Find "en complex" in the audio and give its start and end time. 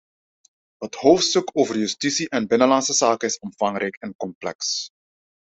3.95-4.89